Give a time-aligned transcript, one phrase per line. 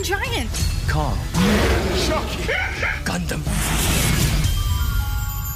[0.00, 0.48] Iron Giant.
[0.88, 1.16] Kong.
[3.04, 3.40] Gundam.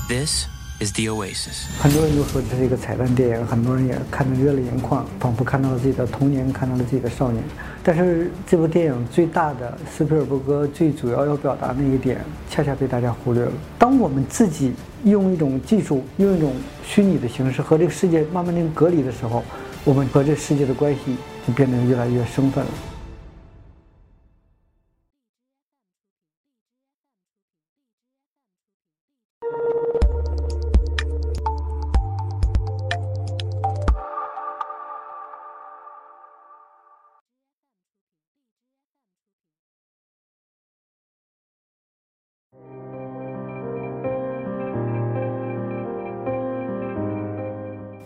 [0.07, 0.47] This
[0.81, 1.67] is the Oasis.
[1.81, 7.43] 很多人都说这是一个彩蛋电影，很多人也看得热泪盈眶，仿佛看到了自己的童年，看到了自己的少年。
[7.83, 13.53] 但是这部电影最大的斯皮尔伯格最主要要表达那一点，恰恰被大家忽略了。
[13.79, 14.75] 当我们自己
[15.05, 16.55] 用一种技术，用一种
[16.87, 19.43] 虚拟的形式和这个世界慢慢的隔离的时候，
[19.85, 21.17] 我们和这世界的关系
[21.47, 22.71] 就变得越来越生分了。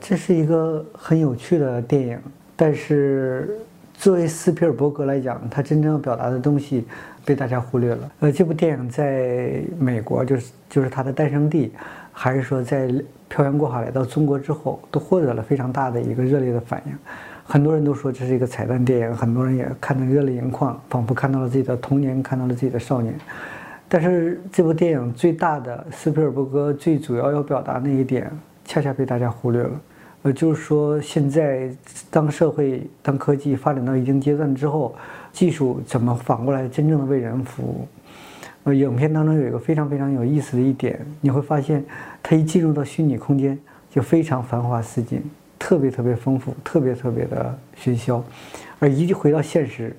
[0.09, 2.19] 这是一个很有趣的电影，
[2.57, 3.59] 但是
[3.93, 6.87] 作为斯皮尔伯格来讲，他真正要表达的东西
[7.27, 8.11] 被大家忽略了。
[8.21, 11.75] 呃，这部电影在美国就是就是它的诞生地，
[12.11, 12.91] 还是说在
[13.29, 16.93] 漂洋过海来到中国之后，都获得了非常大的一个热烈的反应。
[17.45, 23.15] 很多人都说这是一个彩蛋电影，很多人也看得热泪盈眶，仿佛看到了自己的童年，看到了自己的少年。
[23.91, 28.33] 但是这部电影最大的斯皮尔伯格最主要要表达那一点，
[28.65, 29.71] 恰恰被大家忽略了。
[30.29, 31.71] 呃，就是说，现在
[32.11, 34.95] 当社会、当科技发展到一定阶段之后，
[35.33, 37.89] 技术怎么反过来真正的为人服务？
[38.65, 41.83] 呃，影片当中有一个非常非常有意思的一点，你会发现，
[42.23, 43.59] 它一进入到虚拟空间，
[43.91, 45.23] 就非常繁华似锦，
[45.59, 48.23] 特别特别丰富，特别特别的喧嚣，
[48.79, 49.97] 而一回到现实，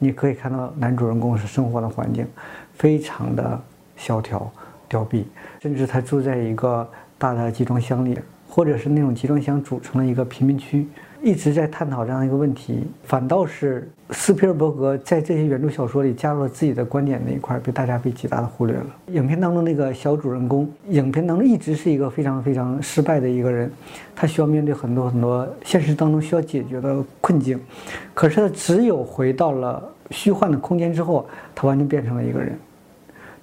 [0.00, 2.26] 你可以看到男主人公是生活的环境，
[2.72, 3.62] 非常的
[3.96, 4.50] 萧条、
[4.88, 5.22] 凋敝，
[5.62, 8.18] 甚至他住在一个大的集装箱里。
[8.58, 10.84] 或者是那种集装箱组成了一个贫民区，
[11.22, 12.88] 一直在探讨这样一个问题。
[13.04, 18.86] 反倒是斯皮尔伯格在这些原著小说里加入了自己的观点那一块，被大家被极大的忽略了。
[19.12, 23.70] 影片当中那个小主人公，影片当中一直是一个非常非常失败的一个人，
[24.16, 27.60] 他需要面对很多很多现实当中需要解决的困境。
[28.12, 29.80] 可是他只有回到了
[30.10, 31.24] 虚幻的空间之后，
[31.54, 32.58] 他完全变成了一个人。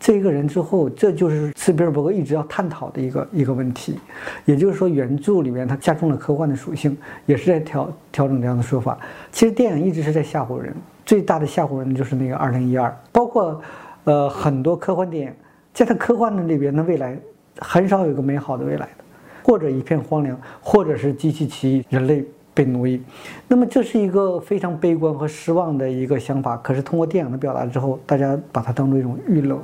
[0.06, 3.98] 这一个人之后，这就是斯皮尔伯格一直要探讨的一个一个问题，
[4.46, 6.96] 也就是说，原著里面他加重了科幻的属性，
[7.26, 8.96] 也是在调调整这样的说法。
[9.32, 10.72] 其实电影一直是在吓唬人，
[11.08, 13.60] 最大的吓唬人就是那个二零一二，包括，
[14.04, 15.34] 呃，很多科幻电影，
[15.74, 17.18] 在它科幻的里边的未来，
[17.58, 19.04] 很少有个美好的未来的，
[19.42, 22.24] 或者一片荒凉，或者是机器起义，人类
[22.54, 23.02] 被奴役。
[23.48, 26.56] 那么这是一个非常悲观和失望的一个想法。
[26.58, 29.60] 可是通过电影的表达之后，大家把它当做一种娱乐。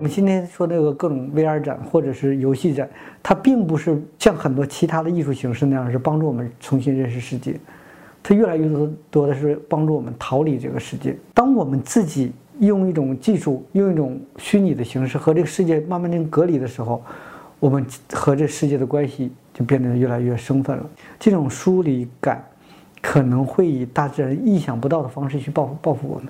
[0.00, 2.88] 我们今天说那个各种 VR 展或者是游戏展，
[3.22, 7.54] 它并不是像很多其他的艺术形式那样是帮助我们重新认识世界，
[8.22, 11.14] 它越来越多多的是帮助我们逃离这个世界。
[11.34, 17.04] 当我们自己用一种技术、用一种虚拟的形式和这个世界慢慢的隔离的时候，
[17.58, 20.86] 我们和这世界的关系就变得越来越生分了。
[21.18, 22.42] 这种疏离感，
[23.02, 26.28] 可能会以大自然意想不到的方式去报复报复我们。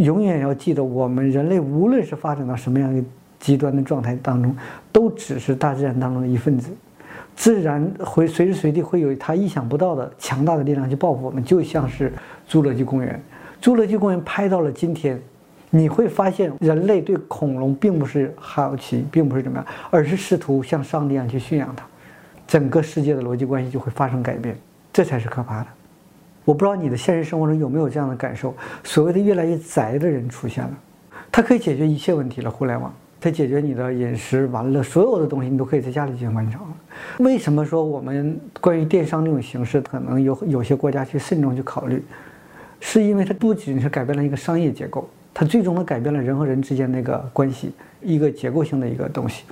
[0.00, 3.02] 永远要记得，我们人类无论是发展到什么样的
[3.38, 4.56] 极端的状态当中，
[4.90, 6.70] 都只是大自然当中的一份子。
[7.36, 12.12] 自然会随时随地会有它意想不到的强大的力量去报复我们，就像是
[12.48, 13.18] 侏罗纪公园。
[13.62, 15.18] 侏罗纪公园拍到了今天，
[15.70, 21.84] 你会发现人类对恐龙并不是好奇，并不是怎么样，而是试图像上帝一样去驯养它。
[22.46, 24.56] 整个世界的逻辑关系就会发生改变，
[24.92, 25.66] 这才是可怕的。
[26.44, 28.54] 我不知道你的现实生活中有没有这样的感受？
[28.82, 30.70] 所谓的越来越宅的人出现了，
[31.30, 32.50] 它可以解决一切问题了。
[32.50, 36.68] 互联网，它解决你的饮食、玩乐，所有的东西你都可以在家里进行完成了。
[37.18, 42.02] 为什么说我们关于电商这种形式，可能有有些国家去慎重去考虑？
[42.80, 49.44] 是因为它不仅是改变了一个商业结构，它最终的改变了人和人之间那个关系，一个结构性的一个东西。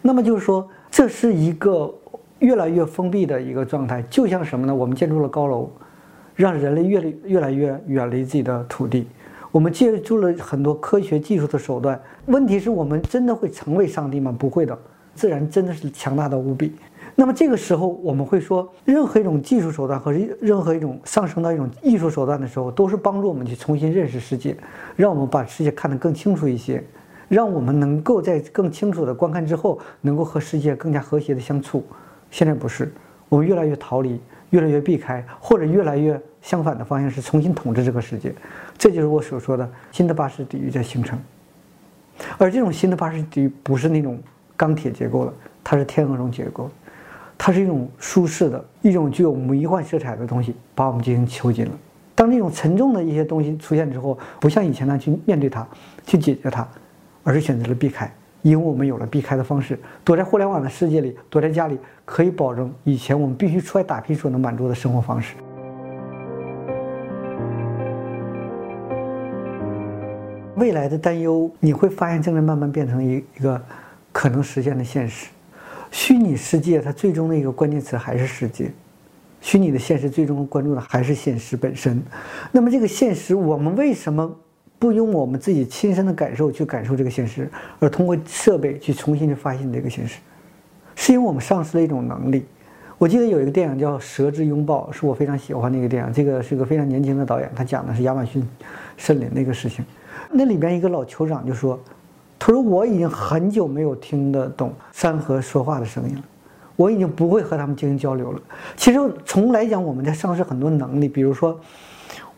[0.00, 1.92] 那么就是说，这是一个
[2.38, 4.72] 越来越封闭的一个状态，就像什么呢？
[4.72, 5.68] 我们建筑了高楼。
[6.38, 9.08] 让人类越来越来越远离自己的土地，
[9.50, 12.00] 我们借助了很多科学技术的手段。
[12.26, 14.32] 问题是我们真的会成为上帝吗？
[14.38, 14.78] 不会的，
[15.16, 16.74] 自然真的是强大的无比。
[17.16, 24.56] 那么这个时候，我们会说，任何一种技术手段和任何一种上升到一种艺术手段的时候，都是帮助我们去重新认识世界，
[24.94, 26.80] 让我们把世界看得更清楚一些，
[27.28, 31.82] 让我们能够在更清楚的观看之后，能够和世界更加和谐的相处。
[32.30, 32.92] 现在不是，
[33.28, 34.20] 我们越来越逃离。
[34.50, 38.32] 越来越避开，或者越来越相反的方向是重新统治这个世界，
[38.76, 41.18] 这就是我所说的新的巴士底狱在形成。
[42.36, 44.18] 而这种新的巴士底狱不是那种
[44.56, 46.70] 钢铁结构的，它是天鹅绒结构，
[47.36, 47.48] 它。
[47.48, 51.72] 它是一种舒适的、一种具有迷幻色彩的东西，把我们进行囚禁了。
[52.14, 55.66] 当这种沉重的一些东西出现之后，不像以前那样去面对它、
[56.04, 56.68] 去解决它，
[57.24, 58.12] 而是选择了避开，
[58.42, 59.78] 因为我们有了避开的方式。
[60.04, 65.34] 躲在互联网的世界里，躲在家里，可以保证以前我们必须出来打拼所能满足的生活方式。
[70.56, 73.60] 未来的担忧，你会发现正在慢慢变成一一个
[74.10, 75.28] 可能实现的现实。
[75.90, 78.70] 虚拟世界它最终的一个关键词还是世界，
[79.40, 82.02] 虚拟的现实最终关注的还是现实本身。
[82.50, 84.36] 那么这个现实，我们为什么
[84.78, 90.20] 不用我们自己亲身的感受去感受这个现实，而通过设备去重新去发现这个现实？
[90.94, 92.44] 是因为我们丧失了一种能力。
[92.96, 96.12] 我记得有一个电影叫《蛇之拥抱》，是我非常喜欢的一个电影。
[96.12, 98.44] 这个是个非常年轻的导演，他讲的是亚马逊
[98.96, 99.84] 森林那个事情。
[100.32, 101.78] 那里边一个老酋长就说
[102.38, 106.22] ：“他说我已经很久没有听得懂山河说话的声音了，
[106.74, 108.40] 我已经不会和他们进行交流了。
[108.76, 111.58] 其实从来讲，我们在丧失很多能力，比如说，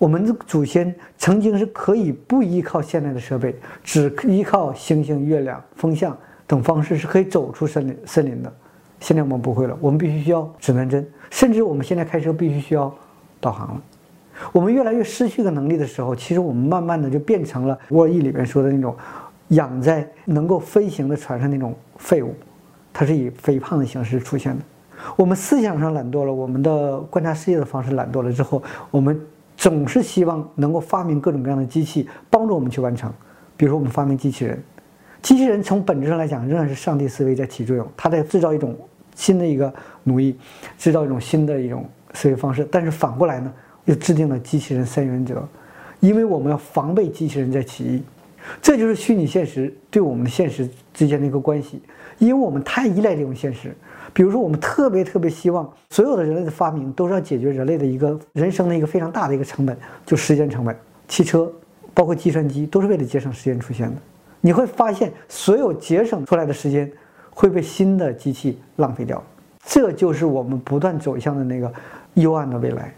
[0.01, 3.55] 我们的祖先曾经是可以不依靠现在的设备，
[3.85, 6.17] 只依靠星星、月亮、风向
[6.47, 8.51] 等方式是可以走出森林森林的。
[8.99, 12.91] 现在我们不会了，我们必须需要指南针，甚至我们现在开车必须需要
[13.43, 13.83] 导航了。”
[14.53, 18.97] 我们越来越失去个能力的时候，其实我们慢慢的就变成了《沃尔伊》里面说的那种
[19.49, 22.35] 养在能够飞行的船上那种废物，
[22.91, 24.65] 它是以肥胖的形式出现的。
[25.15, 29.21] 我们思想上懒惰了，我们的观察世界的方式懒惰了之后，我们
[29.61, 33.13] 总是希望能够发明各种各样的机器帮助我们去完成。
[33.59, 34.59] 比如说，我们发明机器人，
[35.21, 38.75] 机器人从本质上来讲仍然是上帝思维在起作用，它在制造一种
[39.15, 39.71] 新的一个
[40.05, 40.35] 奴役，
[40.79, 42.67] 制造一种新的一种思维方式。
[42.73, 43.53] 但是反过来呢？
[43.85, 45.47] 又制定了机器人三原则，
[46.01, 48.03] 因为我们要防备机器人在起义，
[48.61, 51.83] 这就是虚拟现实对我们的现实之间的一个关系。
[52.19, 53.75] 因为我们太依赖这种现实，
[54.13, 60.77] 比如说我们特别特别希望所有的人类的发明都是要解决人类的一个人生的一个非常大的一个成本，就时间成本。
[61.09, 61.51] 汽车，
[61.95, 63.97] 包括计算机，都是为了节省时间出现的。
[64.43, 66.91] 你会发现，所有节省出来的时间
[67.31, 69.23] 会被新的机器浪费掉，
[69.65, 71.73] 这就是我们不断走向的那个
[72.15, 72.95] 幽暗的未来。